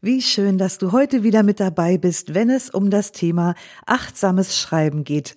[0.00, 4.56] Wie schön, dass du heute wieder mit dabei bist, wenn es um das Thema achtsames
[4.56, 5.36] Schreiben geht.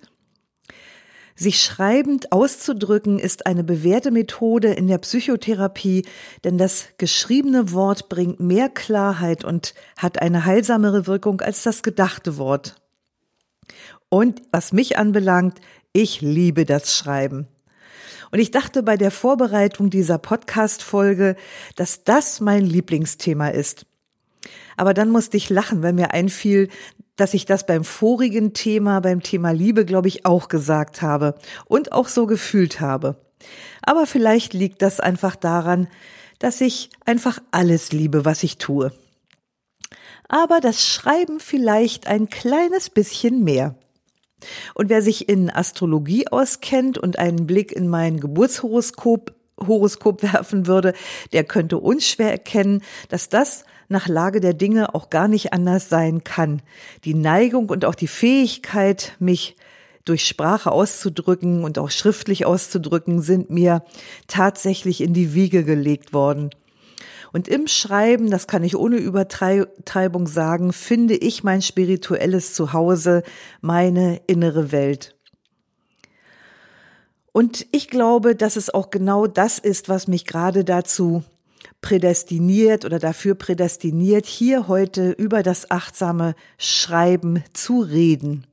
[1.34, 6.06] Sich schreibend auszudrücken ist eine bewährte Methode in der Psychotherapie,
[6.44, 12.36] denn das geschriebene Wort bringt mehr Klarheit und hat eine heilsamere Wirkung als das gedachte
[12.36, 12.76] Wort.
[14.10, 15.60] Und was mich anbelangt,
[15.92, 17.48] ich liebe das Schreiben.
[18.30, 21.34] Und ich dachte bei der Vorbereitung dieser Podcast-Folge,
[21.74, 23.86] dass das mein Lieblingsthema ist.
[24.76, 26.68] Aber dann musste ich lachen, weil mir einfiel,
[27.16, 31.34] dass ich das beim vorigen Thema, beim Thema Liebe, glaube ich, auch gesagt habe
[31.66, 33.16] und auch so gefühlt habe.
[33.82, 35.88] Aber vielleicht liegt das einfach daran,
[36.38, 38.92] dass ich einfach alles liebe, was ich tue.
[40.28, 43.74] Aber das Schreiben vielleicht ein kleines bisschen mehr.
[44.74, 50.94] Und wer sich in Astrologie auskennt und einen Blick in mein Geburtshoroskop Horoskop werfen würde,
[51.32, 56.24] der könnte unschwer erkennen, dass das nach Lage der Dinge auch gar nicht anders sein
[56.24, 56.62] kann.
[57.04, 59.56] Die Neigung und auch die Fähigkeit, mich
[60.04, 63.84] durch Sprache auszudrücken und auch schriftlich auszudrücken, sind mir
[64.26, 66.50] tatsächlich in die Wiege gelegt worden.
[67.32, 73.22] Und im Schreiben, das kann ich ohne Übertreibung sagen, finde ich mein spirituelles Zuhause,
[73.60, 75.16] meine innere Welt.
[77.32, 81.24] Und ich glaube, dass es auch genau das ist, was mich gerade dazu
[81.82, 88.46] prädestiniert oder dafür prädestiniert, hier heute über das achtsame Schreiben zu reden.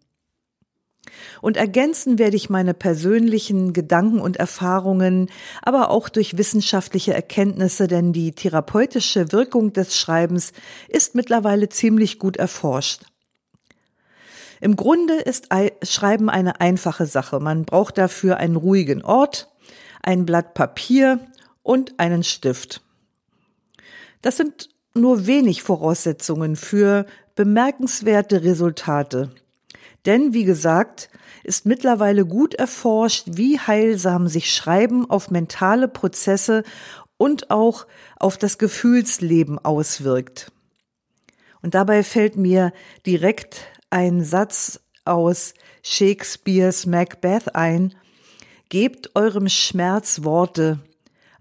[1.42, 5.30] Und ergänzen werde ich meine persönlichen Gedanken und Erfahrungen,
[5.62, 10.52] aber auch durch wissenschaftliche Erkenntnisse, denn die therapeutische Wirkung des Schreibens
[10.88, 13.04] ist mittlerweile ziemlich gut erforscht.
[14.62, 15.48] Im Grunde ist
[15.84, 17.40] Schreiben eine einfache Sache.
[17.40, 19.50] Man braucht dafür einen ruhigen Ort,
[20.04, 21.20] ein Blatt Papier
[21.64, 22.82] und einen Stift.
[24.22, 29.32] Das sind nur wenig Voraussetzungen für bemerkenswerte Resultate.
[30.06, 31.10] Denn, wie gesagt,
[31.44, 36.64] ist mittlerweile gut erforscht, wie heilsam sich Schreiben auf mentale Prozesse
[37.18, 37.86] und auch
[38.18, 40.52] auf das Gefühlsleben auswirkt.
[41.62, 42.72] Und dabei fällt mir
[43.06, 45.54] direkt ein Satz aus
[45.84, 47.94] Shakespeares Macbeth ein.
[48.70, 50.80] Gebt eurem Schmerz Worte.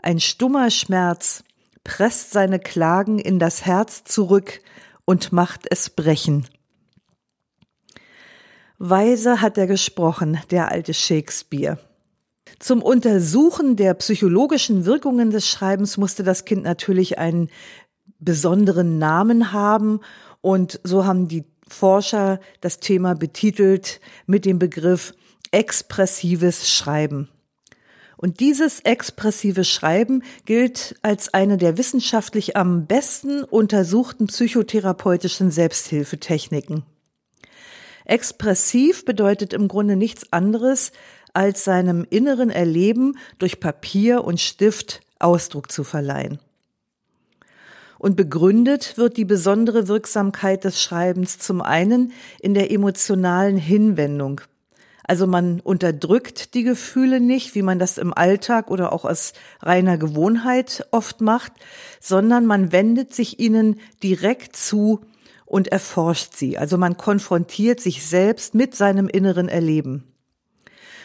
[0.01, 1.45] Ein stummer Schmerz
[1.85, 4.61] presst seine Klagen in das Herz zurück
[5.05, 6.47] und macht es brechen.
[8.79, 11.79] Weise hat er gesprochen, der alte Shakespeare.
[12.59, 17.51] Zum Untersuchen der psychologischen Wirkungen des Schreibens musste das Kind natürlich einen
[18.19, 20.01] besonderen Namen haben
[20.41, 25.15] und so haben die Forscher das Thema betitelt mit dem Begriff
[25.51, 27.29] expressives Schreiben.
[28.19, 36.83] Und dieses expressive Schreiben gilt als eine der wissenschaftlich am besten untersuchten psychotherapeutischen Selbsthilfetechniken.
[38.05, 40.91] Expressiv bedeutet im Grunde nichts anderes,
[41.33, 46.41] als seinem inneren Erleben durch Papier und Stift Ausdruck zu verleihen.
[47.99, 54.41] Und begründet wird die besondere Wirksamkeit des Schreibens zum einen in der emotionalen Hinwendung,
[55.09, 59.97] also man unterdrückt die Gefühle nicht, wie man das im Alltag oder auch aus reiner
[59.97, 61.53] Gewohnheit oft macht,
[61.99, 65.01] sondern man wendet sich ihnen direkt zu
[65.47, 66.59] und erforscht sie.
[66.59, 70.05] Also man konfrontiert sich selbst mit seinem inneren Erleben.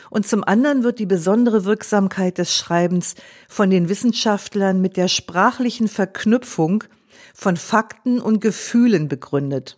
[0.10, 3.16] Und zum anderen wird die besondere Wirksamkeit des Schreibens
[3.48, 6.84] von den Wissenschaftlern mit der sprachlichen Verknüpfung
[7.34, 9.78] von Fakten und Gefühlen begründet.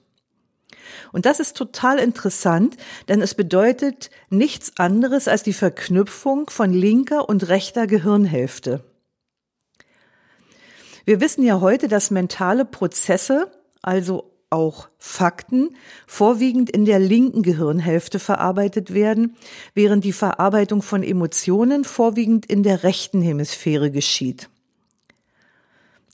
[1.11, 2.77] Und das ist total interessant,
[3.07, 8.83] denn es bedeutet nichts anderes als die Verknüpfung von linker und rechter Gehirnhälfte.
[11.05, 13.51] Wir wissen ja heute, dass mentale Prozesse,
[13.81, 15.75] also auch Fakten,
[16.07, 19.35] vorwiegend in der linken Gehirnhälfte verarbeitet werden,
[19.73, 24.49] während die Verarbeitung von Emotionen vorwiegend in der rechten Hemisphäre geschieht.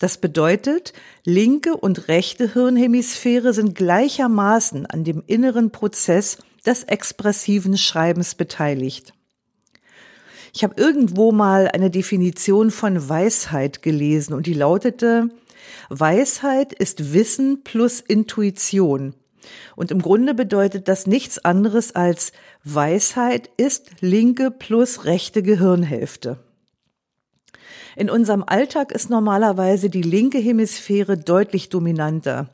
[0.02, 0.94] Das bedeutet,
[1.26, 9.14] linke und rechte Hirnhemisphäre sind gleichermaßen an dem inneren Prozess des expressiven Schreibens beteiligt.
[10.56, 15.30] Ich habe irgendwo mal eine Definition von Weisheit gelesen und die lautete,
[15.90, 19.14] Weisheit ist Wissen plus Intuition.
[19.76, 22.32] Und im Grunde bedeutet das nichts anderes als
[22.64, 26.40] Weisheit ist linke plus rechte Gehirnhälfte.
[27.96, 32.50] In unserem Alltag ist normalerweise die linke Hemisphäre deutlich dominanter.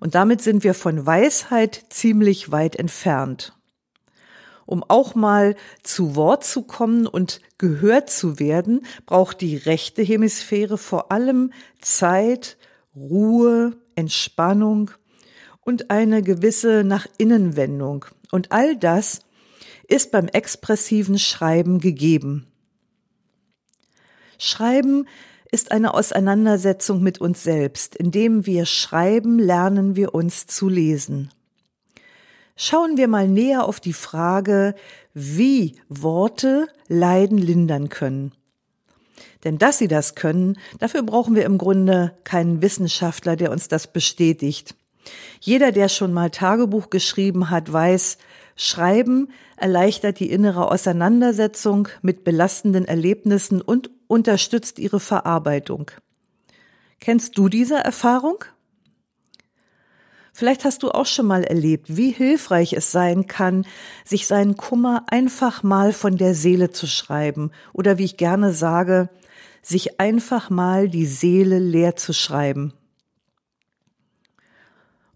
[0.00, 3.54] Und damit sind wir von Weisheit ziemlich weit entfernt.
[4.66, 10.76] Um auch mal zu Wort zu kommen und gehört zu werden, braucht die rechte Hemisphäre
[10.76, 12.58] vor allem Zeit,
[12.94, 14.90] Ruhe, Entspannung
[15.62, 18.04] und eine gewisse nach Innenwendung.
[18.30, 19.20] Und all das
[19.88, 22.47] ist beim expressiven Schreiben gegeben.
[24.38, 25.06] Schreiben
[25.50, 27.96] ist eine Auseinandersetzung mit uns selbst.
[27.96, 31.30] Indem wir schreiben, lernen wir uns zu lesen.
[32.56, 34.74] Schauen wir mal näher auf die Frage,
[35.14, 38.32] wie Worte Leiden lindern können.
[39.44, 43.92] Denn dass sie das können, dafür brauchen wir im Grunde keinen Wissenschaftler, der uns das
[43.92, 44.74] bestätigt.
[45.40, 48.18] Jeder, der schon mal Tagebuch geschrieben hat, weiß,
[48.56, 55.92] Schreiben erleichtert die innere Auseinandersetzung mit belastenden Erlebnissen und unterstützt ihre Verarbeitung.
[56.98, 58.44] Kennst du diese Erfahrung?
[60.32, 63.66] Vielleicht hast du auch schon mal erlebt, wie hilfreich es sein kann,
[64.04, 69.08] sich seinen Kummer einfach mal von der Seele zu schreiben oder wie ich gerne sage,
[69.62, 72.72] sich einfach mal die Seele leer zu schreiben.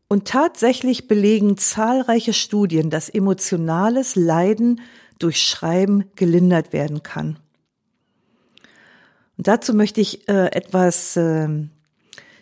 [0.08, 4.80] Und tatsächlich belegen zahlreiche Studien, dass emotionales Leiden
[5.18, 7.38] durch Schreiben gelindert werden kann.
[9.42, 11.48] Dazu möchte ich äh, etwas äh,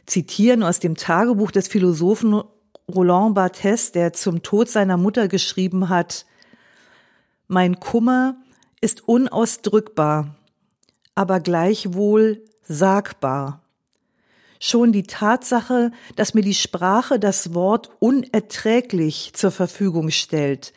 [0.05, 2.43] zitieren aus dem Tagebuch des Philosophen
[2.95, 6.27] Roland Barthes, der zum Tod seiner Mutter geschrieben hat,
[7.49, 8.37] Mein Kummer
[8.81, 10.35] ist unausdrückbar,
[11.15, 13.63] aber gleichwohl sagbar.
[14.59, 20.75] Schon die Tatsache, dass mir die Sprache das Wort unerträglich zur Verfügung stellt,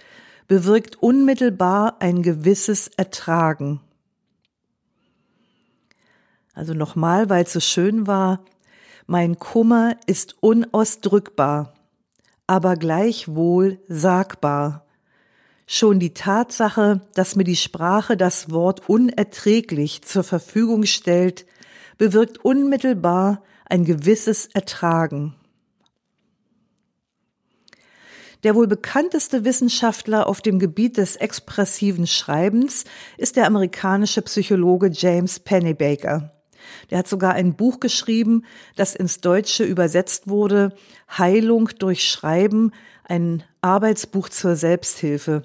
[0.47, 3.81] bewirkt unmittelbar ein gewisses Ertragen.
[6.53, 8.43] Also nochmal, weil es so schön war,
[9.05, 11.73] mein Kummer ist unausdrückbar,
[12.47, 14.85] aber gleichwohl sagbar.
[15.65, 21.45] Schon die Tatsache, dass mir die Sprache das Wort unerträglich zur Verfügung stellt,
[21.97, 25.35] bewirkt unmittelbar ein gewisses Ertragen.
[28.43, 32.83] Der wohl bekannteste Wissenschaftler auf dem Gebiet des expressiven Schreibens
[33.17, 36.32] ist der amerikanische Psychologe James Pennebaker.
[36.91, 38.45] Der hat sogar ein Buch geschrieben,
[38.75, 40.75] das ins Deutsche übersetzt wurde,
[41.17, 42.71] Heilung durch Schreiben,
[43.03, 45.43] ein Arbeitsbuch zur Selbsthilfe.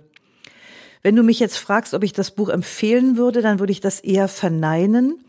[1.02, 4.00] Wenn du mich jetzt fragst, ob ich das Buch empfehlen würde, dann würde ich das
[4.00, 5.24] eher verneinen.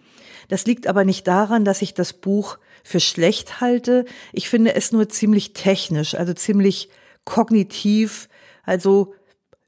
[0.47, 4.05] Das liegt aber nicht daran, dass ich das Buch für schlecht halte.
[4.33, 6.89] Ich finde es nur ziemlich technisch, also ziemlich
[7.23, 8.29] kognitiv,
[8.63, 9.13] also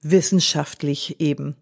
[0.02, 1.56] wissenschaftlich eben.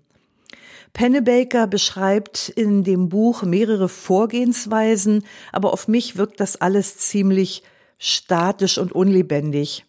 [0.94, 7.63] Pennebaker beschreibt in dem Buch mehrere Vorgehensweisen, aber auf mich wirkt das alles ziemlich
[7.97, 9.86] statisch und unlebendig.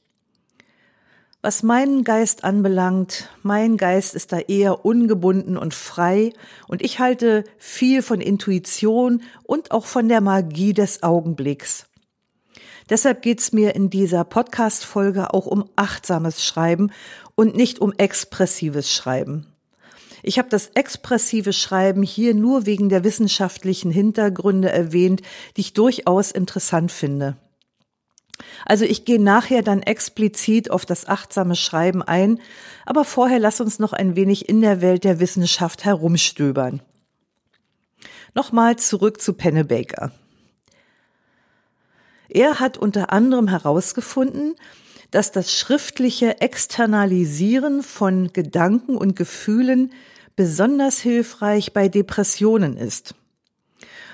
[1.43, 6.35] Was meinen Geist anbelangt, mein Geist ist da eher ungebunden und frei
[6.69, 11.87] und ich halte viel von Intuition und auch von der Magie des Augenblicks.
[12.91, 16.93] Deshalb geht's mir in dieser Podcast-Folge auch um achtsames Schreiben
[17.37, 19.47] und nicht um expressives Schreiben.
[20.23, 25.23] Ich habe das expressive Schreiben hier nur wegen der wissenschaftlichen Hintergründe erwähnt,
[25.57, 27.37] die ich durchaus interessant finde.
[28.65, 32.41] Also ich gehe nachher dann explizit auf das achtsame Schreiben ein,
[32.87, 36.83] aber vorher lass uns noch ein wenig in der Welt der Wissenschaft herumstöbern.
[38.35, 40.13] Nochmal zurück zu Pennebaker.
[42.29, 44.55] Er hat unter anderem herausgefunden,
[45.11, 49.93] dass das schriftliche Externalisieren von Gedanken und Gefühlen
[50.37, 53.15] besonders hilfreich bei Depressionen ist.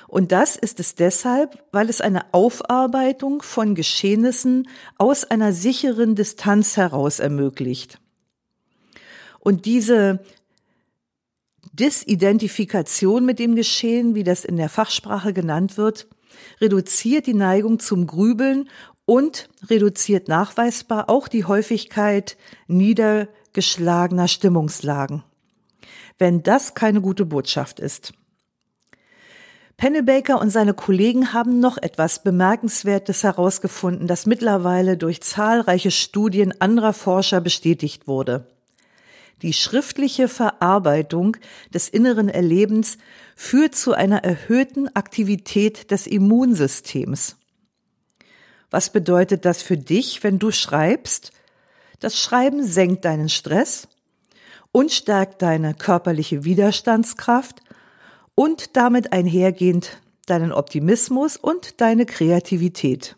[0.09, 4.69] Und das ist es deshalb, weil es eine Aufarbeitung von Geschehnissen
[4.99, 7.99] aus einer sicheren Distanz heraus ermöglicht.
[9.41, 10.21] Und diese
[11.73, 16.09] Disidentifikation mit dem Geschehen, wie das in der Fachsprache genannt wird,
[16.61, 18.69] reduziert die Neigung zum Grübeln
[19.05, 25.23] und reduziert nachweisbar auch die Häufigkeit niedergeschlagener Stimmungslagen.
[26.19, 28.13] Wenn das keine gute Botschaft ist.
[29.77, 36.95] Pennebaker und seine Kollegen haben noch etwas Bemerkenswertes herausgefunden, das mittlerweile durch zahlreiche Studien anderer
[36.95, 38.47] Forscher bestätigt wurde.
[39.43, 41.37] Die schriftliche Verarbeitung
[41.75, 42.97] des inneren Erlebens
[43.35, 47.37] führt zu einer erhöhten Aktivität des Immunsystems.
[48.71, 51.33] Was bedeutet das für dich, wenn du schreibst?
[52.01, 53.89] Das Schreiben senkt deinen Stress
[54.77, 57.63] und stärkt deine körperliche Widerstandskraft
[58.35, 63.17] und damit einhergehend deinen Optimismus und deine Kreativität.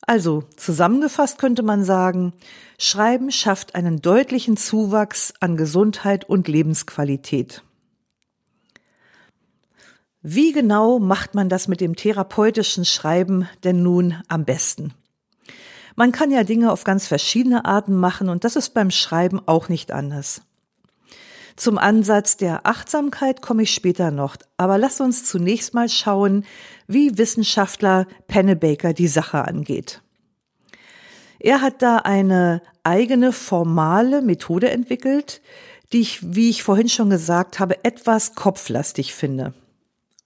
[0.00, 2.32] Also zusammengefasst könnte man sagen,
[2.78, 7.62] Schreiben schafft einen deutlichen Zuwachs an Gesundheit und Lebensqualität.
[10.20, 14.94] Wie genau macht man das mit dem therapeutischen Schreiben denn nun am besten?
[15.98, 19.68] Man kann ja Dinge auf ganz verschiedene Arten machen und das ist beim Schreiben auch
[19.68, 20.42] nicht anders.
[21.56, 26.44] Zum Ansatz der Achtsamkeit komme ich später noch, aber lass uns zunächst mal schauen,
[26.86, 30.00] wie Wissenschaftler Pennebaker die Sache angeht.
[31.40, 35.40] Er hat da eine eigene formale Methode entwickelt,
[35.92, 39.52] die ich, wie ich vorhin schon gesagt habe, etwas kopflastig finde.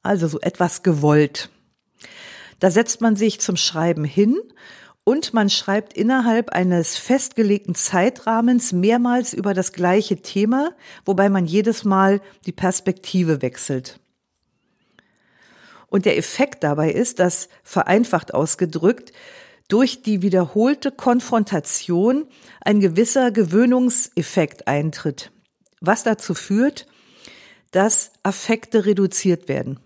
[0.03, 1.49] Also so etwas gewollt.
[2.61, 4.39] Da setzt man sich zum Schreiben hin
[5.05, 10.73] und man schreibt innerhalb eines festgelegten Zeitrahmens mehrmals über das gleiche Thema,
[11.05, 13.99] wobei man jedes Mal die Perspektive wechselt.
[15.89, 19.13] Und der Effekt dabei ist, dass vereinfacht ausgedrückt
[19.69, 22.27] durch die wiederholte Konfrontation
[22.61, 25.33] ein gewisser Gewöhnungseffekt eintritt,
[25.81, 26.87] was dazu führt,
[27.73, 29.81] dass Affekte reduziert werden.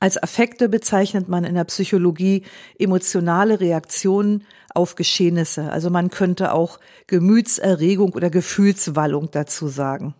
[0.00, 2.44] Als Affekte bezeichnet man in der Psychologie
[2.78, 5.72] emotionale Reaktionen auf Geschehnisse.
[5.72, 6.78] Also man könnte auch
[7.08, 10.14] Gemütserregung oder Gefühlswallung dazu sagen.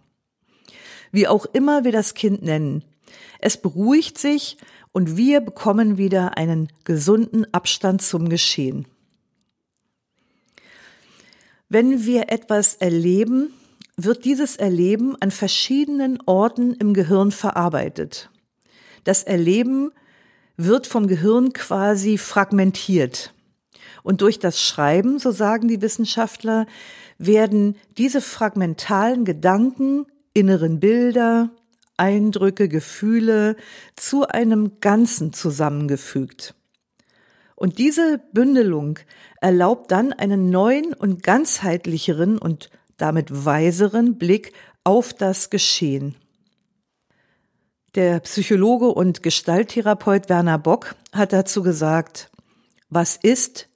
[1.12, 2.84] Wie auch immer wir das Kind nennen.
[3.38, 4.56] Es beruhigt sich
[4.92, 8.86] und wir bekommen wieder einen gesunden Abstand zum Geschehen.
[11.68, 13.52] Wenn wir etwas erleben,
[13.96, 18.30] wird dieses Erleben an verschiedenen Orten im Gehirn verarbeitet.
[19.08, 19.90] Das Erleben
[20.58, 23.32] wird vom Gehirn quasi fragmentiert.
[24.02, 26.66] Und durch das Schreiben, so sagen die Wissenschaftler,
[27.16, 31.48] werden diese fragmentalen Gedanken, inneren Bilder,
[31.96, 33.56] Eindrücke, Gefühle
[33.96, 36.54] zu einem Ganzen zusammengefügt.
[37.56, 38.98] Und diese Bündelung
[39.40, 44.52] erlaubt dann einen neuen und ganzheitlicheren und damit weiseren Blick
[44.84, 46.14] auf das Geschehen.
[47.98, 52.30] Der Psychologe und Gestalttherapeut Werner Bock hat dazu gesagt,
[52.88, 53.68] was ist,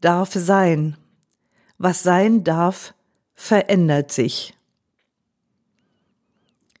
[0.00, 0.96] darf sein.
[1.76, 2.94] Was sein darf,
[3.34, 4.54] verändert sich.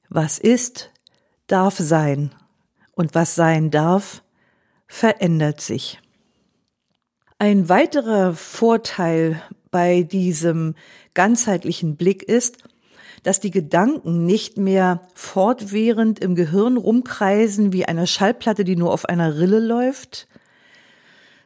[0.08, 0.92] Was ist,
[1.48, 2.32] darf sein.
[2.92, 4.22] Und was sein darf,
[4.86, 6.00] verändert sich.
[7.40, 10.76] Ein weiterer Vorteil bei diesem
[11.12, 12.58] ganzheitlichen Blick ist,
[13.24, 19.06] dass die Gedanken nicht mehr fortwährend im Gehirn rumkreisen wie eine Schallplatte, die nur auf
[19.06, 20.28] einer Rille läuft,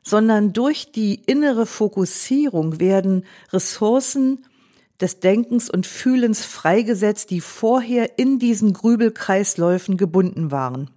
[0.03, 4.45] sondern durch die innere Fokussierung werden Ressourcen
[5.01, 10.91] des Denkens und Fühlens freigesetzt, die vorher in diesen Grübelkreisläufen gebunden waren.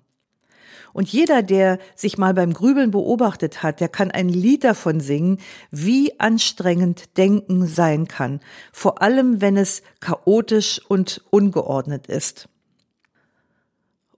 [0.94, 5.40] Und jeder, der sich mal beim Grübeln beobachtet hat, der kann ein Lied davon singen,
[5.72, 12.50] wie anstrengend Denken sein kann, vor allem wenn es chaotisch und ungeordnet ist.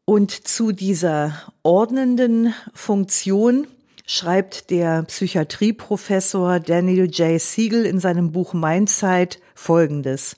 [0.06, 3.68] Und zu dieser ordnenden Funktion
[4.06, 7.40] schreibt der Psychiatrieprofessor Daniel J.
[7.40, 10.36] Siegel in seinem Buch Mindsight Folgendes.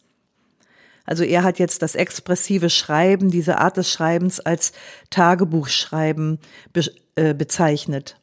[1.05, 4.73] Also er hat jetzt das expressive Schreiben, diese Art des Schreibens als
[5.11, 6.39] Tagebuchschreiben
[6.73, 8.17] be äh, bezeichnet.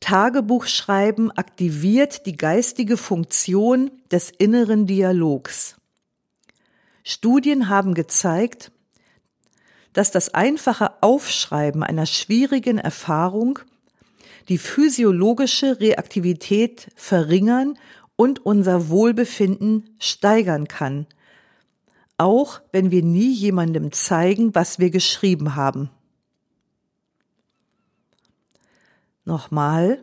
[0.00, 5.76] Tagebuchschreiben aktiviert die geistige Funktion des inneren Dialogs.
[7.04, 8.72] Studien haben gezeigt,
[9.92, 13.60] dass das einfache Aufschreiben einer schwierigen Erfahrung
[14.48, 17.78] die physiologische Reaktivität verringern
[18.16, 21.06] und unser Wohlbefinden steigern kann,
[22.18, 25.90] auch wenn wir nie jemandem zeigen, was wir geschrieben haben.
[29.24, 30.02] Nochmal,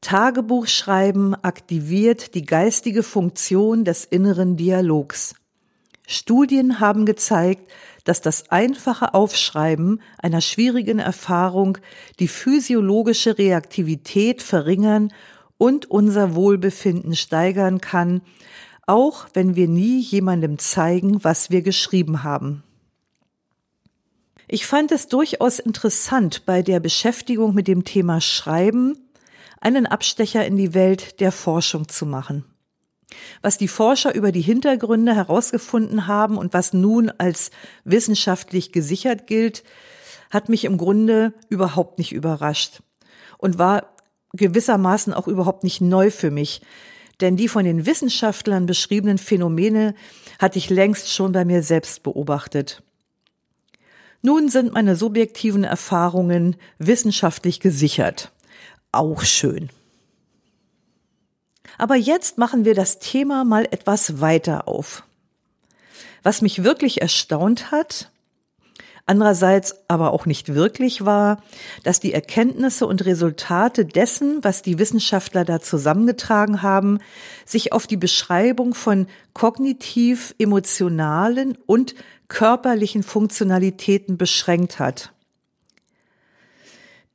[0.00, 5.34] Tagebuchschreiben aktiviert die geistige Funktion des inneren Dialogs.
[6.06, 7.72] Studien haben gezeigt,
[8.04, 11.78] dass das einfache Aufschreiben einer schwierigen Erfahrung
[12.18, 15.10] die physiologische Reaktivität verringern
[15.64, 18.20] und unser Wohlbefinden steigern kann,
[18.86, 22.62] auch wenn wir nie jemandem zeigen, was wir geschrieben haben.
[24.46, 29.08] Ich fand es durchaus interessant, bei der Beschäftigung mit dem Thema Schreiben
[29.58, 32.44] einen Abstecher in die Welt der Forschung zu machen.
[33.40, 37.50] Was die Forscher über die Hintergründe herausgefunden haben und was nun als
[37.84, 39.64] wissenschaftlich gesichert gilt,
[40.30, 42.82] hat mich im Grunde überhaupt nicht überrascht.
[43.38, 43.93] und war
[44.34, 46.60] gewissermaßen auch überhaupt nicht neu für mich.
[47.20, 49.94] Denn die von den Wissenschaftlern beschriebenen Phänomene
[50.38, 52.82] hatte ich längst schon bei mir selbst beobachtet.
[54.22, 58.32] Nun sind meine subjektiven Erfahrungen wissenschaftlich gesichert.
[58.90, 59.68] Auch schön.
[61.78, 65.04] Aber jetzt machen wir das Thema mal etwas weiter auf.
[66.22, 68.10] Was mich wirklich erstaunt hat,
[69.06, 71.42] andererseits aber auch nicht wirklich war,
[71.82, 76.98] dass die Erkenntnisse und Resultate dessen, was die Wissenschaftler da zusammengetragen haben,
[77.44, 81.94] sich auf die Beschreibung von kognitiv, emotionalen und
[82.28, 85.12] körperlichen Funktionalitäten beschränkt hat.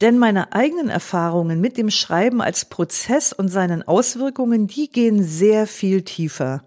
[0.02, 5.68] Denn meine eigenen Erfahrungen mit dem Schreiben als Prozess und seinen Auswirkungen, die gehen sehr
[5.68, 6.64] viel tiefer.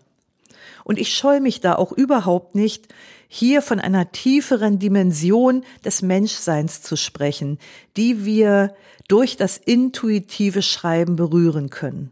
[0.85, 2.89] Und ich scheue mich da auch überhaupt nicht,
[3.35, 7.59] hier von einer tieferen Dimension des Menschseins zu sprechen,
[7.97, 8.75] die wir
[9.09, 12.11] durch das intuitive Schreiben berühren können.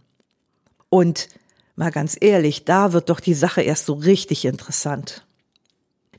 [0.89, 1.29] Und
[1.77, 5.27] mal ganz ehrlich, da wird doch die Sache erst so richtig interessant.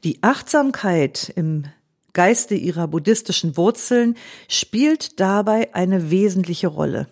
[0.03, 1.65] Die Achtsamkeit im
[2.13, 4.15] Geiste ihrer buddhistischen Wurzeln
[4.47, 7.07] spielt dabei eine wesentliche Rolle.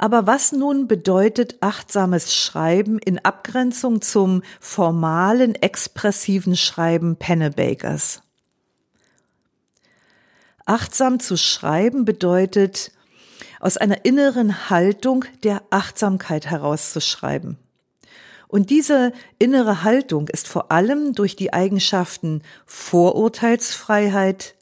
[0.00, 8.22] Aber was nun bedeutet achtsames Schreiben in Abgrenzung zum formalen, expressiven Schreiben Pennebakers?
[10.64, 12.92] Achtsam zu schreiben bedeutet,
[13.60, 17.58] aus einer inneren Haltung der Achtsamkeit herauszuschreiben.
[18.48, 24.54] Und diese innere Haltung ist vor allem durch die Eigenschaften Vorurteilsfreiheit,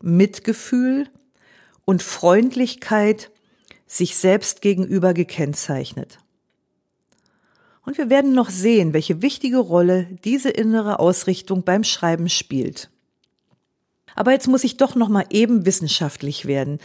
[0.00, 1.10] Mitgefühl
[1.84, 3.30] und Freundlichkeit
[3.92, 6.18] sich selbst gegenüber gekennzeichnet.
[7.84, 12.90] Und wir werden noch sehen, welche wichtige Rolle diese innere Ausrichtung beim Schreiben spielt.
[14.14, 16.78] Aber jetzt muss ich doch noch mal eben wissenschaftlich werden,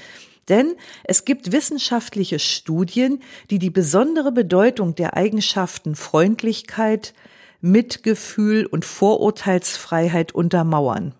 [0.49, 7.13] denn es gibt wissenschaftliche Studien, die die besondere Bedeutung der Eigenschaften Freundlichkeit,
[7.61, 11.13] Mitgefühl und Vorurteilsfreiheit untermauern.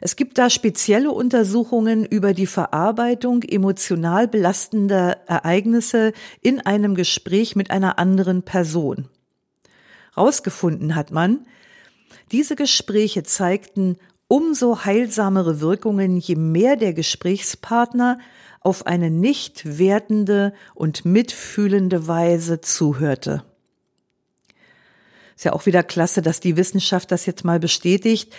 [0.00, 7.70] Es gibt da spezielle Untersuchungen über die Verarbeitung emotional belastender Ereignisse in einem Gespräch mit
[7.70, 9.08] einer anderen Person.
[10.16, 11.46] Rausgefunden hat man,
[12.32, 13.96] diese Gespräche zeigten
[14.28, 18.18] umso heilsamere Wirkungen, je mehr der Gesprächspartner
[18.60, 23.44] auf eine nicht wertende und mitfühlende Weise zuhörte.
[25.36, 28.32] Ist ja auch wieder klasse, dass die Wissenschaft das jetzt mal bestätigt.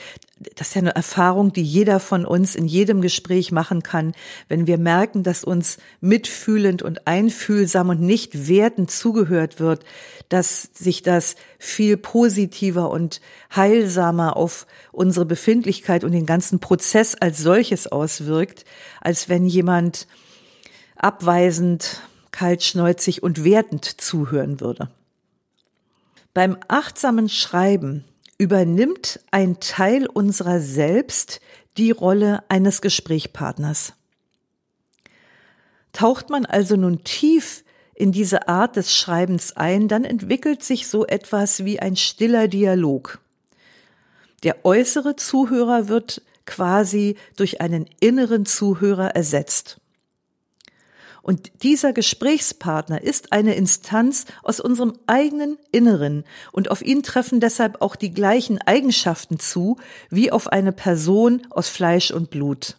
[0.56, 4.14] Das ist ja eine Erfahrung, die jeder von uns in jedem Gespräch machen kann,
[4.50, 9.86] wenn wir merken, dass uns mitfühlend und einfühlsam und nicht wertend zugehört wird,
[10.30, 13.22] dass sich das viel positiver und
[13.56, 18.66] heilsamer auf unsere Befindlichkeit und den ganzen Prozess als solches auswirkt,
[19.02, 20.08] als wenn jemand
[20.96, 24.90] abweisend, kaltschnäuzig und wertend zuhören würde.
[26.38, 28.06] Beim achtsamen Schreiben
[28.38, 31.42] übernimmt ein Teil unserer selbst
[31.78, 33.94] die Rolle eines Gesprächspartners.
[35.94, 37.64] Taucht man also nun tief
[37.96, 43.18] in diese Art des Schreibens ein, dann entwickelt sich so etwas wie ein stiller Dialog.
[44.44, 49.82] Der äußere Zuhörer wird quasi durch einen inneren Zuhörer ersetzt.
[51.28, 57.82] Und dieser Gesprächspartner ist eine Instanz aus unserem eigenen Inneren und auf ihn treffen deshalb
[57.82, 59.76] auch die gleichen Eigenschaften zu
[60.10, 62.78] wie auf eine Person aus Fleisch und Blut.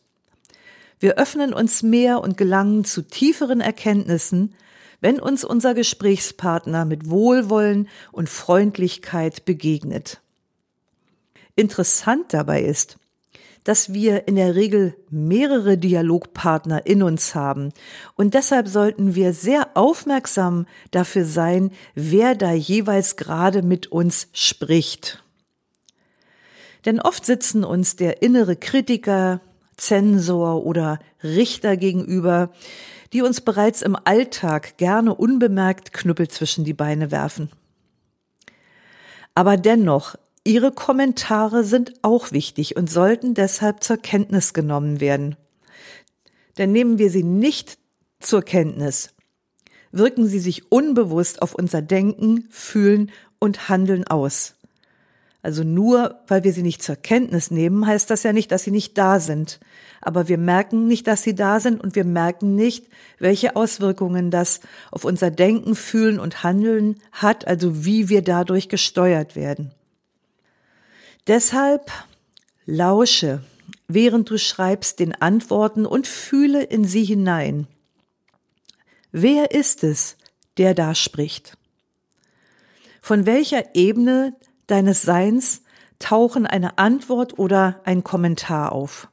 [0.99, 4.55] Wir öffnen uns mehr und gelangen zu tieferen Erkenntnissen,
[5.03, 10.23] wenn uns unser Gesprächspartner mit Wohlwollen und Freundlichkeit begegnet.
[11.55, 12.97] Interessant dabei ist,
[13.69, 17.75] dass wir in der Regel mehrere Dialogpartner in uns haben.
[18.15, 25.23] Und deshalb sollten wir sehr aufmerksam dafür sein, wer da jeweils gerade mit uns spricht.
[26.87, 29.43] Denn oft sitzen uns der innere Kritiker,
[29.77, 32.49] Zensor oder Richter gegenüber,
[33.13, 37.51] die uns bereits im Alltag gerne unbemerkt Knüppel zwischen die Beine werfen.
[39.35, 40.15] Aber dennoch
[40.49, 45.37] Ihre Kommentare sind auch wichtig und sollten deshalb zur Kenntnis genommen werden.
[46.57, 47.77] Denn nehmen wir sie nicht
[48.19, 49.11] zur Kenntnis,
[49.93, 54.55] wirken sie sich unbewusst auf unser Denken, Fühlen und Handeln aus.
[55.43, 58.71] Also nur weil wir sie nicht zur Kenntnis nehmen, heißt das ja nicht, dass sie
[58.71, 59.61] nicht da sind.
[60.01, 62.87] Aber wir merken nicht, dass sie da sind und wir merken nicht,
[63.19, 64.61] welche Auswirkungen das
[64.93, 69.75] auf unser Denken, Fühlen und Handeln hat, also wie wir dadurch gesteuert werden.
[71.29, 71.93] Deshalb
[72.65, 73.45] lausche,
[73.87, 77.67] während du schreibst, den Antworten und fühle in sie hinein.
[79.13, 80.17] Wer ist es,
[80.57, 81.59] der da spricht?
[83.03, 84.35] Von welcher Ebene
[84.69, 85.63] deines Seins
[85.99, 89.09] tauchen eine Antwort oder ein Kommentar auf?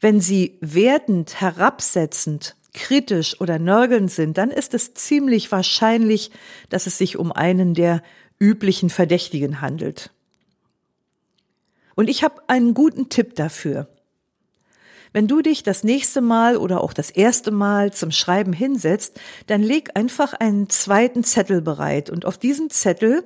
[0.00, 6.30] Wenn sie wertend, herabsetzend, kritisch oder nörgelnd sind, dann ist es ziemlich wahrscheinlich,
[6.70, 8.02] dass es sich um einen der
[8.44, 10.10] üblichen Verdächtigen handelt.
[11.94, 13.88] Und ich habe einen guten Tipp dafür.
[15.14, 19.62] Wenn du dich das nächste Mal oder auch das erste Mal zum Schreiben hinsetzt, dann
[19.62, 23.24] leg einfach einen zweiten Zettel bereit und auf diesen Zettel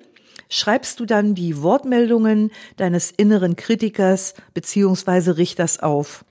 [0.51, 6.25] schreibst du dann die Wortmeldungen deines inneren Kritikers beziehungsweise Richters auf.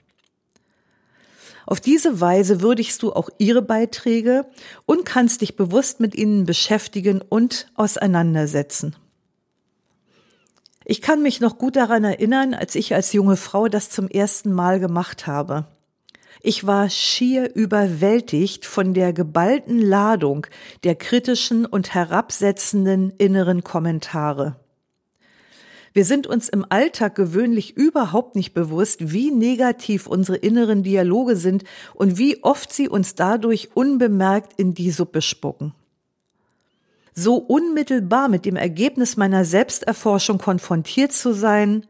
[1.68, 4.46] Auf diese Weise würdigst du auch ihre Beiträge
[4.86, 8.96] und kannst dich bewusst mit ihnen beschäftigen und auseinandersetzen.
[10.86, 14.50] Ich kann mich noch gut daran erinnern, als ich als junge Frau das zum ersten
[14.50, 15.66] Mal gemacht habe.
[16.40, 20.46] Ich war schier überwältigt von der geballten Ladung
[20.84, 24.56] der kritischen und herabsetzenden inneren Kommentare.
[25.98, 31.64] Wir sind uns im Alltag gewöhnlich überhaupt nicht bewusst, wie negativ unsere inneren Dialoge sind
[31.92, 35.74] und wie oft sie uns dadurch unbemerkt in die Suppe spucken
[37.14, 41.84] so unmittelbar mit dem Ergebnis meiner Selbsterforschung konfrontiert zu sein.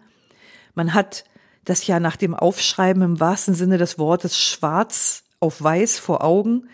[0.74, 1.24] Man hat
[1.66, 6.70] das ja nach dem Aufschreiben im wahrsten Sinne des Wortes schwarz auf weiß vor Augen.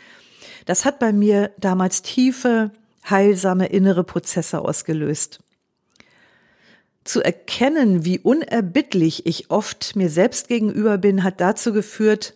[0.66, 2.70] Das hat bei mir damals tiefe,
[3.11, 5.44] heilsame innere Prozesse ausgelöst.
[7.05, 12.35] Zu erkennen, wie unerbittlich ich oft mir selbst gegenüber bin, hat dazu geführt,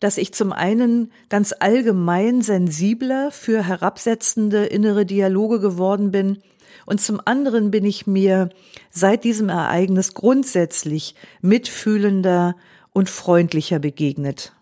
[0.00, 6.42] dass ich zum einen ganz allgemein sensibler für herabsetzende innere Dialoge geworden bin
[6.86, 8.50] und zum anderen bin ich mir
[8.90, 12.56] seit diesem Ereignis grundsätzlich mitfühlender
[12.92, 14.52] und freundlicher begegnet.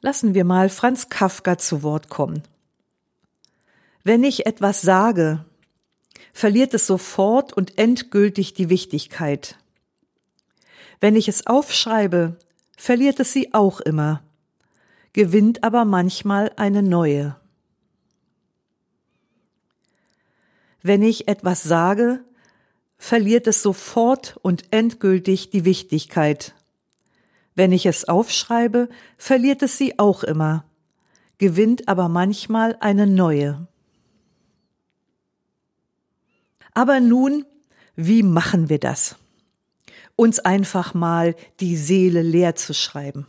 [0.00, 2.42] Lassen wir mal Franz Kafka zu Wort kommen.
[4.02, 5.44] Wenn ich etwas sage,
[6.32, 9.56] verliert es sofort und endgültig die Wichtigkeit.
[11.00, 12.36] Wenn ich es aufschreibe,
[12.76, 14.22] verliert es sie auch immer,
[15.12, 17.36] gewinnt aber manchmal eine neue.
[20.82, 22.24] Wenn ich etwas sage,
[22.96, 26.54] verliert es sofort und endgültig die Wichtigkeit.
[27.54, 28.88] Wenn ich es aufschreibe,
[29.18, 30.64] verliert es sie auch immer,
[31.38, 33.66] gewinnt aber manchmal eine neue.
[36.74, 37.44] Aber nun,
[37.96, 39.16] wie machen wir das?
[40.20, 43.26] uns einfach mal die Seele leer zu schreiben.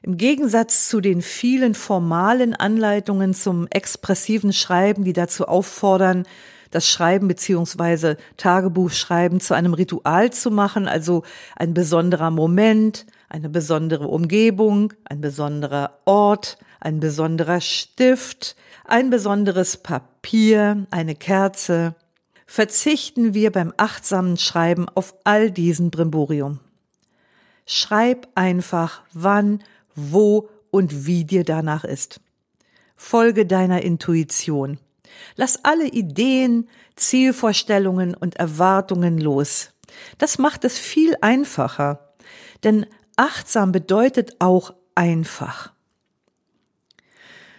[0.00, 6.22] Im Gegensatz zu den vielen formalen Anleitungen zum expressiven Schreiben, die dazu auffordern,
[6.70, 11.24] das Schreiben beziehungsweise Tagebuchschreiben zu einem Ritual zu machen, also
[11.56, 20.86] ein besonderer Moment, eine besondere Umgebung, ein besonderer Ort, ein besonderer Stift, ein besonderes Papier,
[20.90, 21.94] eine Kerze,
[22.46, 26.58] verzichten wir beim achtsamen Schreiben auf all diesen Brimborium.
[27.66, 29.62] Schreib einfach, wann,
[29.94, 32.20] wo und wie dir danach ist.
[32.96, 34.78] Folge deiner Intuition.
[35.36, 39.70] Lass alle Ideen, Zielvorstellungen und Erwartungen los.
[40.18, 42.14] Das macht es viel einfacher.
[42.64, 42.86] Denn
[43.20, 45.72] achtsam bedeutet auch einfach.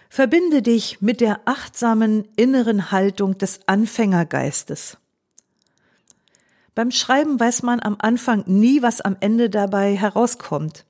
[0.08, 4.98] Verbinde dich mit der achtsamen inneren Haltung des Anfängergeistes.
[6.74, 10.84] Beim Schreiben weiß man am Anfang nie, was am Ende dabei herauskommt.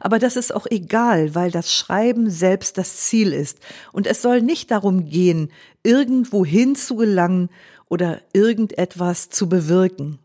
[0.00, 3.58] Aber das ist auch egal, weil das Schreiben selbst das Ziel ist.
[3.90, 5.50] Und es soll nicht darum gehen,
[5.82, 7.48] irgendwo hin zu gelangen
[7.88, 10.18] oder irgendetwas zu bewirken.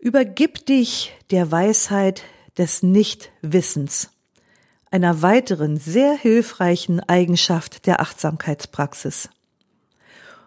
[0.00, 2.22] Übergib dich der Weisheit
[2.56, 4.10] des Nichtwissens
[4.90, 9.28] einer weiteren sehr hilfreichen Eigenschaft der Achtsamkeitspraxis.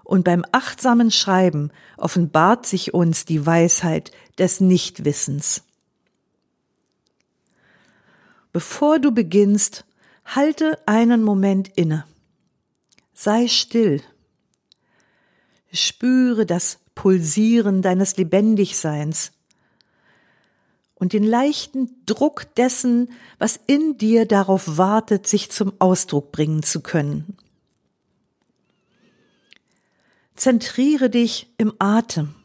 [0.03, 5.63] Und beim achtsamen Schreiben offenbart sich uns die Weisheit des Nichtwissens.
[8.51, 9.85] Bevor du beginnst,
[10.25, 12.05] halte einen Moment inne.
[13.13, 14.01] Sei still.
[15.71, 19.31] Spüre das Pulsieren deines Lebendigseins
[21.03, 26.79] und den leichten Druck dessen, was in dir darauf wartet, sich zum Ausdruck bringen zu
[26.79, 27.35] können.
[30.37, 32.35] Zentriere dich im Atem.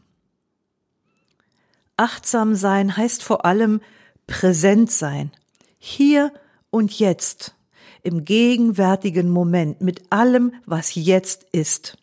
[1.97, 3.81] Achtsam sein heißt vor allem
[4.27, 5.31] präsent sein,
[5.79, 6.33] hier
[6.71, 7.55] und jetzt,
[8.03, 11.97] im gegenwärtigen Moment, mit allem, was jetzt ist.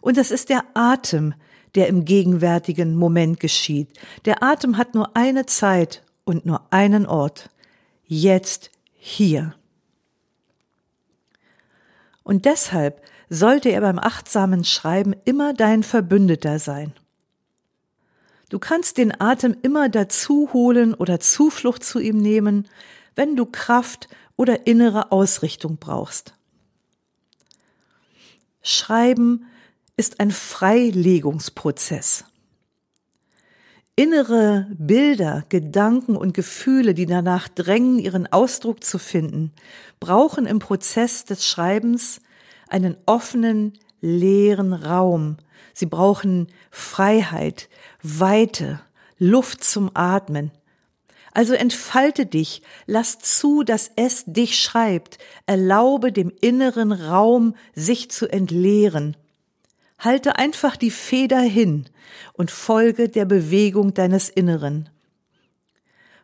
[0.00, 1.34] Und es ist der Atem,
[1.74, 3.88] der im gegenwärtigen Moment geschieht.
[4.24, 7.50] Der Atem hat nur eine Zeit und nur einen Ort.
[8.06, 9.54] Jetzt hier.
[12.22, 16.92] Und deshalb sollte er beim achtsamen Schreiben immer dein Verbündeter sein.
[18.50, 22.68] Du kannst den Atem immer dazu holen oder Zuflucht zu ihm nehmen,
[23.14, 26.34] wenn du Kraft oder innere Ausrichtung brauchst.
[28.60, 29.46] Schreiben
[29.96, 32.24] ist ein Freilegungsprozess.
[33.94, 39.52] Innere Bilder, Gedanken und Gefühle, die danach drängen, ihren Ausdruck zu finden,
[40.00, 42.20] brauchen im Prozess des Schreibens
[42.68, 45.36] einen offenen, leeren Raum.
[45.74, 47.68] Sie brauchen Freiheit,
[48.02, 48.80] Weite,
[49.18, 50.52] Luft zum Atmen.
[51.34, 58.26] Also entfalte dich, lass zu, dass es dich schreibt, erlaube dem inneren Raum, sich zu
[58.26, 59.16] entleeren.
[60.02, 61.86] Halte einfach die Feder hin
[62.32, 64.88] und folge der Bewegung deines Inneren.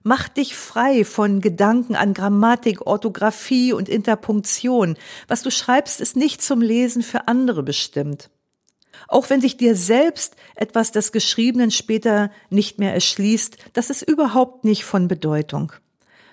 [0.03, 4.97] Mach dich frei von Gedanken an Grammatik, Orthographie und Interpunktion.
[5.29, 8.31] Was du schreibst, ist nicht zum Lesen für andere bestimmt.
[9.07, 14.65] Auch wenn sich dir selbst etwas des Geschriebenen später nicht mehr erschließt, das ist überhaupt
[14.65, 15.73] nicht von Bedeutung.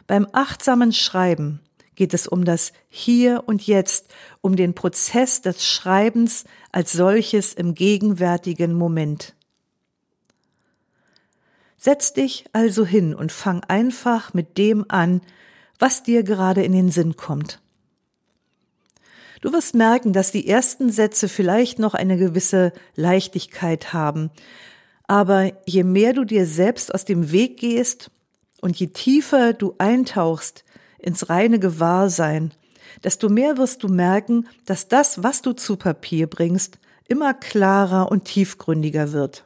[0.08, 1.60] Beim achtsamen Schreiben
[1.96, 4.08] geht es um das Hier und Jetzt,
[4.42, 9.36] um den Prozess des Schreibens als solches im gegenwärtigen Moment.
[11.78, 15.22] Setz dich also hin und fang einfach mit dem an,
[15.78, 17.62] was dir gerade in den Sinn kommt.
[19.42, 24.32] Du wirst merken, dass die ersten Sätze vielleicht noch eine gewisse Leichtigkeit haben.
[25.08, 28.10] Aber je mehr du dir selbst aus dem Weg gehst
[28.62, 30.64] und je tiefer du eintauchst
[31.00, 32.54] ins reine Gewahrsein,
[33.04, 36.78] desto mehr wirst du merken, dass das, was du zu Papier bringst,
[37.08, 39.44] immer klarer und tiefgründiger wird.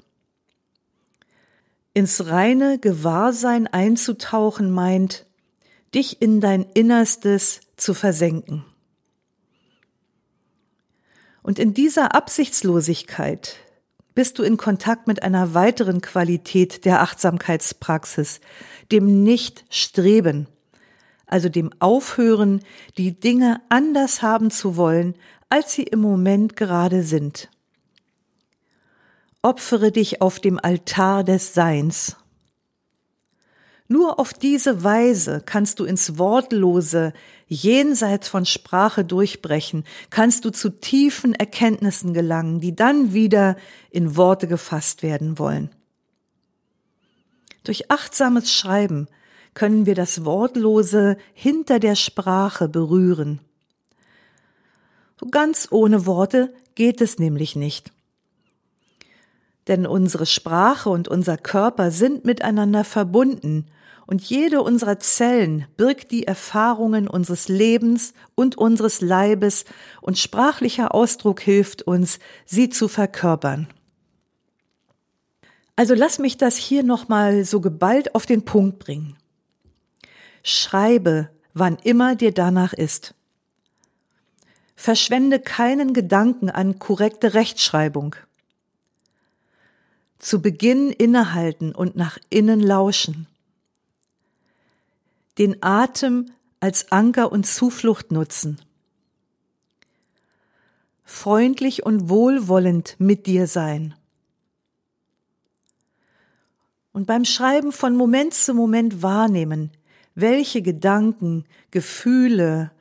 [1.93, 5.25] Ins reine Gewahrsein einzutauchen meint,
[5.93, 8.63] dich in dein Innerstes zu versenken.
[11.41, 13.55] Und in dieser Absichtslosigkeit
[14.13, 18.39] bist du in Kontakt mit einer weiteren Qualität der Achtsamkeitspraxis,
[18.91, 20.47] dem Nicht-Streben,
[21.29, 22.61] also dem Aufhören,
[22.97, 25.15] die Dinge anders haben zu wollen,
[25.49, 27.49] als sie im Moment gerade sind.
[29.41, 32.17] Opfere dich auf dem Altar des Seins
[33.91, 37.11] nur auf diese Weise kannst du ins Wortlose,
[37.47, 43.57] jenseits von Sprache durchbrechen, kannst du zu tiefen Erkenntnissen gelangen, die dann wieder
[43.89, 45.71] in Worte gefasst werden wollen.
[47.63, 49.07] Durch achtsames Schreiben
[49.59, 53.41] können wir das Wortlose hinter der Sprache berühren.
[55.31, 57.91] Ganz ohne Worte geht es nämlich nicht.
[59.67, 63.65] Denn unsere Sprache und unser Körper sind miteinander verbunden
[64.07, 69.65] und jede unserer Zellen birgt die Erfahrungen unseres Lebens und unseres Leibes
[69.99, 73.67] und sprachlicher Ausdruck hilft uns, sie zu verkörpern.
[75.75, 79.18] Also lass mich das hier nochmal so geballt auf den Punkt bringen.
[80.43, 83.15] Schreibe, wann immer dir danach ist.
[84.75, 88.15] Verschwende keinen Gedanken an korrekte Rechtschreibung.
[90.19, 93.27] Zu Beginn innehalten und nach innen lauschen
[95.39, 98.59] den Atem als Anker und Zuflucht nutzen.
[101.05, 103.95] Freundlich und wohlwollend mit dir sein.
[106.91, 109.71] Und beim Schreiben von Moment zu Moment wahrnehmen,
[110.21, 112.71] welche Gedanken, Gefühle,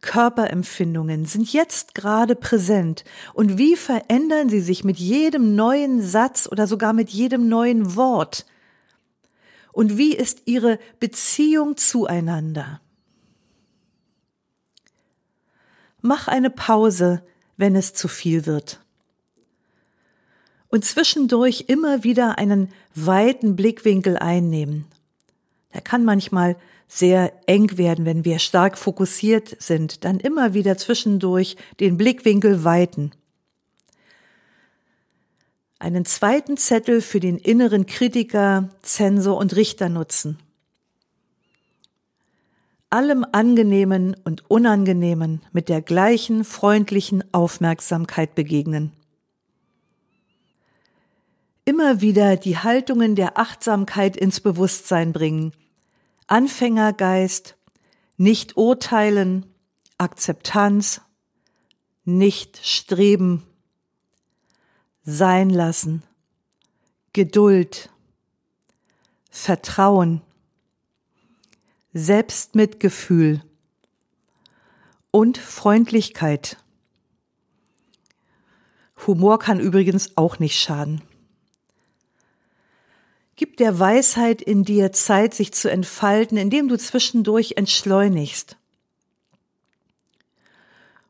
[0.00, 3.04] Körperempfindungen sind jetzt gerade präsent
[3.34, 8.46] und wie verändern sie sich mit jedem neuen Satz oder sogar mit jedem neuen Wort,
[9.76, 12.80] und wie ist ihre Beziehung zueinander?
[16.00, 17.22] Mach eine Pause,
[17.58, 18.80] wenn es zu viel wird.
[20.68, 24.86] Und zwischendurch immer wieder einen weiten Blickwinkel einnehmen.
[25.74, 26.56] Der kann manchmal
[26.88, 33.12] sehr eng werden, wenn wir stark fokussiert sind, dann immer wieder zwischendurch den Blickwinkel weiten
[35.78, 40.38] einen zweiten Zettel für den inneren Kritiker, Zensor und Richter nutzen.
[42.88, 48.92] Allem Angenehmen und Unangenehmen mit der gleichen freundlichen Aufmerksamkeit begegnen.
[51.64, 55.52] Immer wieder die Haltungen der Achtsamkeit ins Bewusstsein bringen.
[56.26, 57.56] Anfängergeist,
[58.16, 59.46] nicht urteilen,
[59.98, 61.00] Akzeptanz,
[62.04, 63.44] nicht streben,
[65.04, 66.02] sein lassen,
[67.12, 67.90] Geduld,
[69.30, 70.20] Vertrauen,
[71.92, 73.42] Selbstmitgefühl
[75.10, 76.58] und Freundlichkeit.
[79.06, 81.02] Humor kann übrigens auch nicht schaden.
[83.36, 88.56] Gib der Weisheit in dir Zeit, sich zu entfalten, indem du zwischendurch entschleunigst.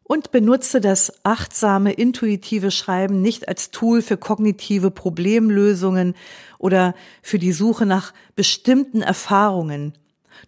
[0.03, 6.15] Und benutze das achtsame, intuitive Schreiben nicht als Tool für kognitive Problemlösungen
[6.59, 9.95] oder für die Suche nach bestimmten Erfahrungen.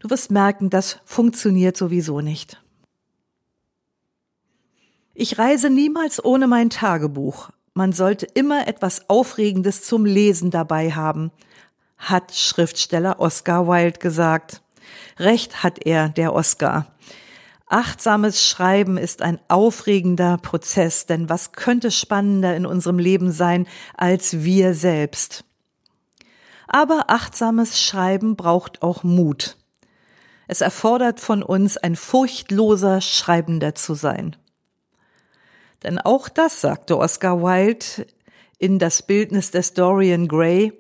[0.01, 2.61] Du wirst merken, das funktioniert sowieso nicht.
[5.15, 7.51] Ich reise niemals ohne mein Tagebuch.
[7.75, 11.31] Man sollte immer etwas Aufregendes zum Lesen dabei haben,
[11.99, 14.63] hat Schriftsteller Oscar Wilde gesagt.
[15.19, 16.87] Recht hat er, der Oscar.
[17.67, 24.43] Achtsames Schreiben ist ein aufregender Prozess, denn was könnte spannender in unserem Leben sein als
[24.43, 25.45] wir selbst?
[26.67, 29.57] Aber achtsames Schreiben braucht auch Mut.
[30.47, 34.35] Es erfordert von uns, ein furchtloser Schreibender zu sein.
[35.83, 38.07] Denn auch das sagte Oscar Wilde
[38.59, 40.73] in das Bildnis des Dorian Gray,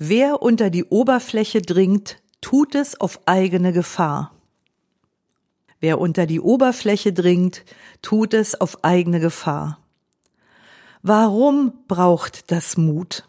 [0.00, 4.34] wer unter die Oberfläche dringt, tut es auf eigene Gefahr.
[5.78, 7.64] Wer unter die Oberfläche dringt,
[8.02, 9.78] tut es auf eigene Gefahr.
[11.02, 13.28] Warum braucht das Mut?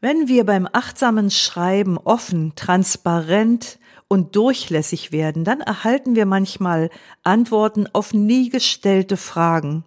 [0.00, 6.90] Wenn wir beim achtsamen Schreiben offen, transparent und durchlässig werden, dann erhalten wir manchmal
[7.22, 9.84] Antworten auf nie gestellte Fragen.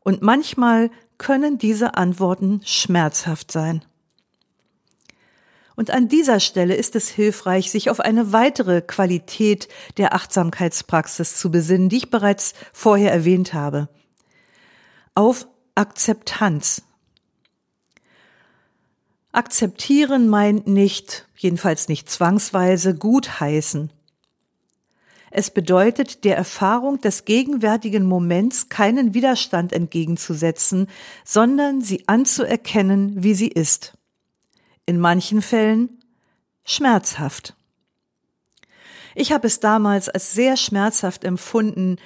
[0.00, 3.84] Und manchmal können diese Antworten schmerzhaft sein.
[5.82, 9.66] Und an dieser Stelle ist es hilfreich, sich auf eine weitere Qualität
[9.96, 13.88] der Achtsamkeitspraxis zu besinnen, die ich bereits vorher erwähnt habe.
[15.16, 16.82] Auf Akzeptanz.
[19.32, 23.90] Akzeptieren meint nicht, jedenfalls nicht zwangsweise, gutheißen.
[25.32, 30.86] Es bedeutet, der Erfahrung des gegenwärtigen Moments keinen Widerstand entgegenzusetzen,
[31.24, 33.98] sondern sie anzuerkennen, wie sie ist
[34.86, 36.00] in manchen Fällen
[36.64, 37.56] schmerzhaft.
[39.14, 41.96] Ich habe es damals als sehr schmerzhaft empfunden,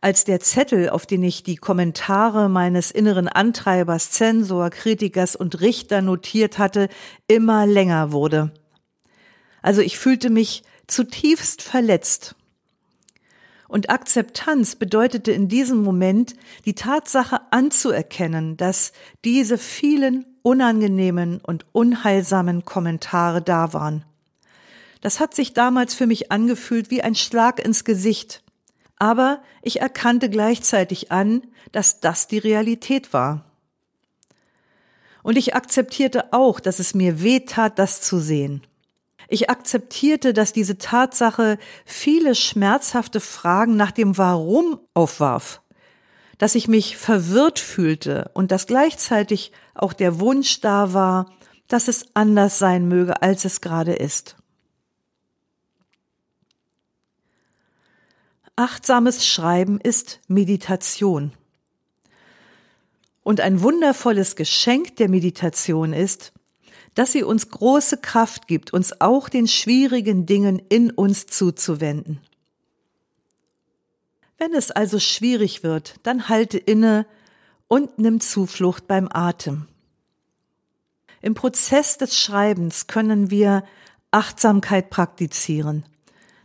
[0.00, 6.02] als der Zettel, auf den ich die Kommentare meines inneren Antreibers, Zensor, Kritikers und Richter
[6.02, 6.88] notiert hatte,
[7.26, 8.52] immer länger wurde.
[9.62, 12.36] Also ich fühlte mich zutiefst verletzt.
[13.66, 16.34] Und Akzeptanz bedeutete in diesem Moment
[16.66, 18.92] die Tatsache anzuerkennen, dass
[19.24, 24.04] diese vielen unangenehmen und unheilsamen Kommentare da waren.
[25.00, 28.42] Das hat sich damals für mich angefühlt wie ein Schlag ins Gesicht.
[28.96, 33.46] Aber ich erkannte gleichzeitig an, dass das die Realität war.
[35.22, 38.62] Und ich akzeptierte auch, dass es mir weh tat, das zu sehen.
[39.28, 45.62] Ich akzeptierte, dass diese Tatsache viele schmerzhafte Fragen nach dem Warum aufwarf
[46.44, 51.32] dass ich mich verwirrt fühlte und dass gleichzeitig auch der Wunsch da war,
[51.68, 54.36] dass es anders sein möge, als es gerade ist.
[58.56, 61.32] Achtsames Schreiben ist Meditation.
[63.22, 66.34] Und ein wundervolles Geschenk der Meditation ist,
[66.94, 72.20] dass sie uns große Kraft gibt, uns auch den schwierigen Dingen in uns zuzuwenden.
[74.44, 77.06] Wenn es also schwierig wird, dann halte inne
[77.66, 79.68] und nimm Zuflucht beim Atem.
[81.22, 83.64] Im Prozess des Schreibens können wir
[84.10, 85.86] Achtsamkeit praktizieren.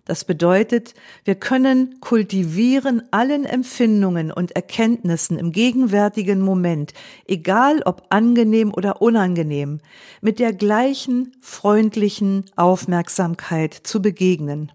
[0.06, 0.94] Das bedeutet,
[1.26, 6.94] wir können kultivieren allen Empfindungen und Erkenntnissen im gegenwärtigen Moment,
[7.28, 9.82] egal ob angenehm oder unangenehm,
[10.22, 14.72] mit der gleichen freundlichen Aufmerksamkeit zu begegnen.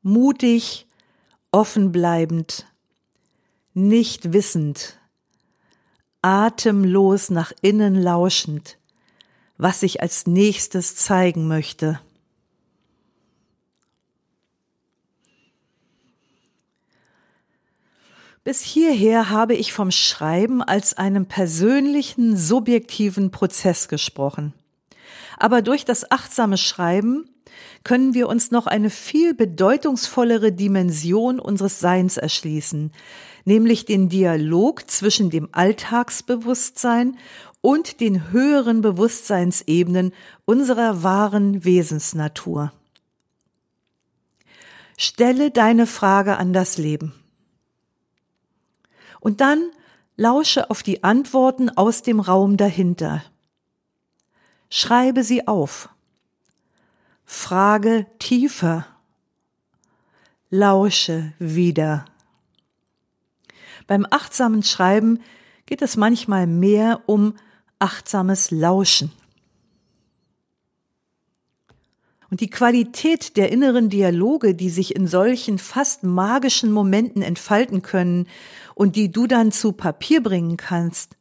[0.00, 0.86] Mutig,
[1.52, 2.66] offen bleibend,
[3.74, 4.98] nicht wissend,
[6.22, 8.78] atemlos nach innen lauschend,
[9.58, 12.00] was sich als nächstes zeigen möchte.
[18.44, 24.52] Bis hierher habe ich vom Schreiben als einem persönlichen, subjektiven Prozess gesprochen.
[25.38, 27.31] Aber durch das achtsame Schreiben
[27.84, 32.92] können wir uns noch eine viel bedeutungsvollere Dimension unseres Seins erschließen,
[33.44, 37.16] nämlich den Dialog zwischen dem Alltagsbewusstsein
[37.60, 40.12] und den höheren Bewusstseinsebenen
[40.44, 42.72] unserer wahren Wesensnatur.
[44.98, 47.14] Stelle deine Frage an das Leben.
[49.20, 49.70] Und dann
[50.16, 53.24] Lausche auf die Antworten aus dem Raum dahinter.
[54.68, 55.88] Schreibe sie auf.
[57.34, 58.86] Frage tiefer.
[60.50, 62.04] Lausche wieder.
[63.86, 65.18] Beim achtsamen Schreiben
[65.64, 67.34] geht es manchmal mehr um
[67.78, 69.10] achtsames Lauschen.
[72.30, 78.28] Und die Qualität der inneren Dialoge, die sich in solchen fast magischen Momenten entfalten können
[78.74, 81.16] und die du dann zu Papier bringen kannst,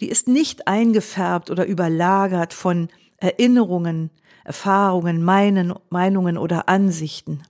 [0.00, 2.88] die ist nicht eingefärbt oder überlagert von
[3.18, 4.10] Erinnerungen,
[4.44, 7.42] Erfahrungen, Meinen, Meinungen oder Ansichten.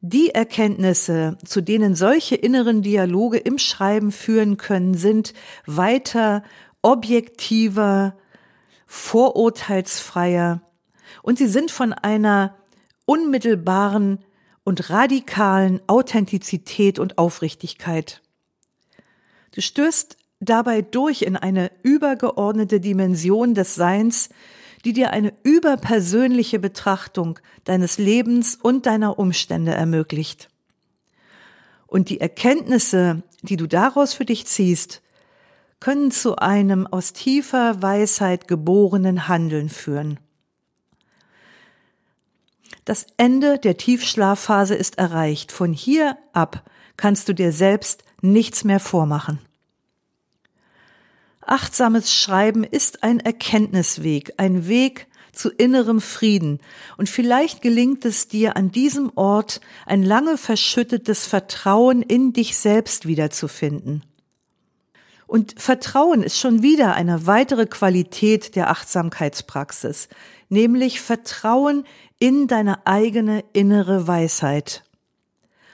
[0.00, 5.34] Die Erkenntnisse, zu denen solche inneren Dialoge im Schreiben führen können, sind
[5.66, 6.44] weiter
[6.82, 8.16] objektiver,
[8.86, 10.62] vorurteilsfreier
[11.22, 12.54] und sie sind von einer
[13.06, 14.24] unmittelbaren
[14.64, 18.22] und radikalen Authentizität und Aufrichtigkeit.
[19.54, 24.28] Du stößt dabei durch in eine übergeordnete Dimension des Seins,
[24.84, 30.48] die dir eine überpersönliche Betrachtung deines Lebens und deiner Umstände ermöglicht.
[31.86, 35.02] Und die Erkenntnisse, die du daraus für dich ziehst,
[35.80, 40.18] können zu einem aus tiefer Weisheit geborenen Handeln führen.
[42.84, 45.52] Das Ende der Tiefschlafphase ist erreicht.
[45.52, 46.64] Von hier ab
[46.96, 49.40] kannst du dir selbst nichts mehr vormachen.
[51.48, 56.60] Achtsames Schreiben ist ein Erkenntnisweg, ein Weg zu innerem Frieden.
[56.96, 63.06] Und vielleicht gelingt es dir an diesem Ort ein lange verschüttetes Vertrauen in dich selbst
[63.06, 64.02] wiederzufinden.
[65.26, 70.08] Und Vertrauen ist schon wieder eine weitere Qualität der Achtsamkeitspraxis,
[70.48, 71.84] nämlich Vertrauen
[72.18, 74.84] in deine eigene innere Weisheit.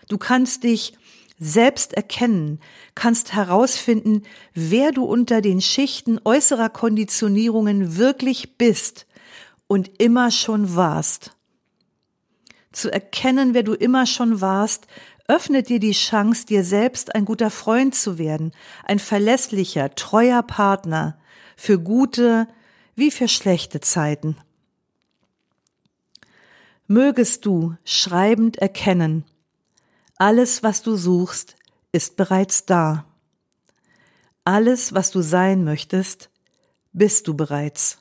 [0.08, 0.94] Du kannst dich
[1.38, 2.60] selbst erkennen,
[2.94, 4.22] kannst herausfinden,
[4.54, 9.06] wer du unter den Schichten äußerer Konditionierungen wirklich bist
[9.66, 11.32] und immer schon warst.
[12.72, 14.86] Zu erkennen, wer du immer schon warst,
[15.26, 18.52] öffnet dir die Chance, dir selbst ein guter Freund zu werden,
[18.84, 21.18] ein verlässlicher, treuer Partner
[21.56, 22.46] für gute
[22.94, 24.36] wie für schlechte Zeiten
[26.86, 29.24] mögest du schreibend erkennen,
[30.16, 31.56] alles, was du suchst,
[31.92, 33.04] ist bereits da.
[34.44, 36.30] Alles, was du sein möchtest,
[36.92, 37.98] bist du bereits.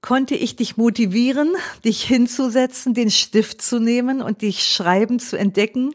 [0.00, 1.54] Konnte ich dich motivieren,
[1.84, 5.94] dich hinzusetzen, den Stift zu nehmen und dich schreiben zu entdecken?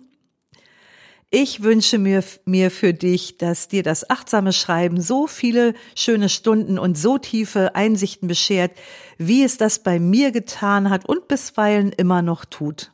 [1.33, 6.77] Ich wünsche mir, mir für dich, dass dir das achtsame Schreiben so viele schöne Stunden
[6.77, 8.71] und so tiefe Einsichten beschert,
[9.17, 12.91] wie es das bei mir getan hat und bisweilen immer noch tut.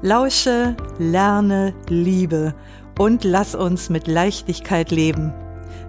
[0.00, 2.54] Lausche, lerne, liebe
[2.98, 5.34] und lass uns mit Leichtigkeit leben.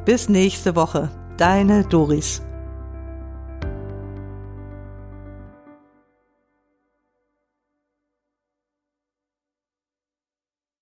[0.03, 1.09] Bis nächste Woche.
[1.38, 2.46] Deine Doris.